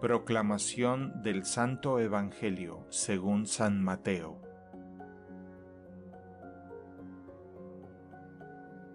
Proclamación 0.00 1.24
del 1.24 1.44
Santo 1.44 1.98
Evangelio 1.98 2.86
según 2.88 3.48
San 3.48 3.82
Mateo. 3.82 4.40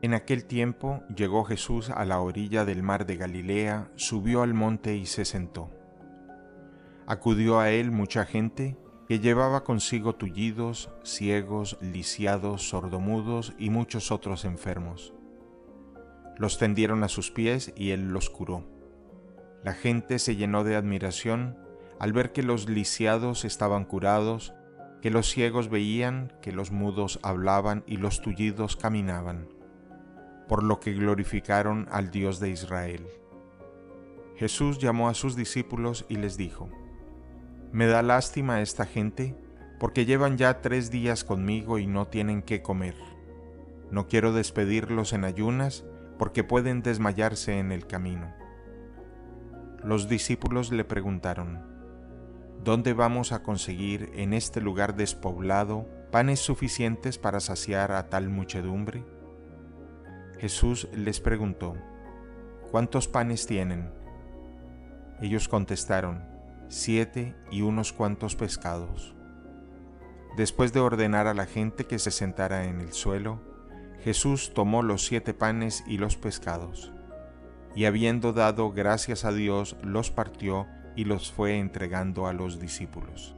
En 0.02 0.14
aquel 0.14 0.46
tiempo 0.46 1.04
llegó 1.14 1.44
Jesús 1.44 1.90
a 1.90 2.06
la 2.06 2.22
orilla 2.22 2.64
del 2.64 2.84
mar 2.84 3.06
de 3.06 3.18
Galilea, 3.18 3.92
subió 3.98 4.44
al 4.44 4.54
monte 4.54 4.96
y 4.96 5.06
se 5.06 5.26
sentó. 5.26 5.70
Acudió 7.06 7.60
a 7.60 7.70
él 7.70 7.92
mucha 7.92 8.24
gente 8.24 8.78
que 9.10 9.20
llevaba 9.20 9.66
consigo 9.66 10.16
tullidos, 10.16 10.90
ciegos, 11.04 11.78
lisiados, 11.82 12.70
sordomudos 12.70 13.54
y 13.60 13.72
muchos 13.72 14.10
otros 14.10 14.46
enfermos. 14.46 15.14
Los 16.38 16.58
tendieron 16.58 17.04
a 17.04 17.10
sus 17.10 17.30
pies 17.30 17.74
y 17.76 17.90
él 17.90 18.08
los 18.14 18.30
curó 18.30 18.73
la 19.64 19.74
gente 19.74 20.20
se 20.20 20.36
llenó 20.36 20.64
de 20.64 20.76
admiración 20.76 21.58
al 22.00 22.12
ver 22.12 22.34
que 22.34 22.44
los 22.44 22.68
lisiados 22.68 23.46
estaban 23.46 23.86
curados, 23.86 24.54
que 25.02 25.10
los 25.10 25.30
ciegos 25.30 25.70
veían, 25.70 26.34
que 26.42 26.52
los 26.52 26.72
mudos 26.72 27.20
hablaban 27.24 27.84
y 27.88 27.98
los 27.98 28.22
tullidos 28.22 28.76
caminaban, 28.76 29.48
por 30.50 30.64
lo 30.64 30.80
que 30.80 30.94
glorificaron 30.94 31.88
al 31.92 32.12
Dios 32.12 32.40
de 32.40 32.50
Israel. 32.50 33.08
Jesús 34.36 34.80
llamó 34.80 35.08
a 35.08 35.14
sus 35.14 35.36
discípulos 35.36 36.06
y 36.10 36.18
les 36.18 36.36
dijo, 36.36 36.70
Me 37.72 37.86
da 37.88 38.02
lástima 38.02 38.62
esta 38.62 38.86
gente, 38.86 39.36
porque 39.80 40.06
llevan 40.06 40.38
ya 40.38 40.62
tres 40.62 40.92
días 40.92 41.24
conmigo 41.24 41.80
y 41.80 41.88
no 41.88 42.08
tienen 42.08 42.42
qué 42.42 42.62
comer. 42.62 42.96
No 43.92 44.08
quiero 44.08 44.34
despedirlos 44.34 45.14
en 45.14 45.24
ayunas, 45.24 45.86
porque 46.18 46.44
pueden 46.44 46.82
desmayarse 46.82 47.60
en 47.60 47.72
el 47.72 47.88
camino. 47.88 48.43
Los 49.84 50.08
discípulos 50.08 50.72
le 50.72 50.86
preguntaron, 50.86 51.62
¿Dónde 52.64 52.94
vamos 52.94 53.34
a 53.34 53.44
conseguir 53.44 54.10
en 54.14 54.34
este 54.34 54.62
lugar 54.62 54.96
despoblado 54.96 55.90
panes 56.10 56.40
suficientes 56.40 57.18
para 57.18 57.42
saciar 57.42 57.92
a 57.92 58.08
tal 58.08 58.30
muchedumbre? 58.30 59.04
Jesús 60.40 60.88
les 60.94 61.20
preguntó, 61.20 61.76
¿cuántos 62.72 63.10
panes 63.10 63.46
tienen? 63.46 63.92
Ellos 65.22 65.50
contestaron, 65.50 66.24
siete 66.70 67.36
y 67.52 67.62
unos 67.62 67.92
cuantos 67.92 68.38
pescados. 68.38 69.14
Después 70.38 70.72
de 70.72 70.80
ordenar 70.80 71.28
a 71.28 71.34
la 71.34 71.46
gente 71.46 71.84
que 71.84 72.00
se 72.00 72.12
sentara 72.12 72.68
en 72.68 72.80
el 72.80 72.94
suelo, 72.94 73.42
Jesús 74.02 74.54
tomó 74.54 74.82
los 74.82 75.06
siete 75.06 75.34
panes 75.34 75.84
y 75.86 75.98
los 75.98 76.16
pescados 76.16 76.94
y 77.76 77.86
habiendo 77.86 78.34
dado 78.34 78.72
gracias 78.72 79.26
a 79.26 79.32
Dios, 79.32 79.76
los 79.82 80.12
partió 80.12 80.68
y 80.96 81.06
los 81.06 81.32
fue 81.32 81.58
entregando 81.58 82.28
a 82.28 82.34
los 82.34 82.60
discípulos, 82.60 83.36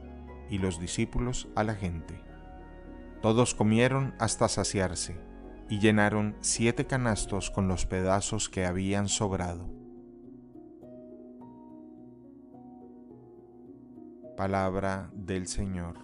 y 0.50 0.58
los 0.58 0.78
discípulos 0.78 1.48
a 1.54 1.64
la 1.64 1.74
gente. 1.74 2.20
Todos 3.22 3.54
comieron 3.54 4.14
hasta 4.18 4.48
saciarse, 4.48 5.18
y 5.68 5.78
llenaron 5.78 6.36
siete 6.42 6.86
canastos 6.86 7.50
con 7.50 7.66
los 7.66 7.86
pedazos 7.86 8.48
que 8.48 8.66
habían 8.66 9.08
sobrado. 9.08 9.68
Palabra 14.36 15.10
del 15.14 15.46
Señor. 15.46 15.96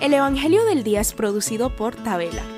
El 0.00 0.14
Evangelio 0.14 0.64
del 0.64 0.82
Día 0.82 1.00
es 1.00 1.12
producido 1.12 1.74
por 1.74 1.94
Tabela 1.94 2.57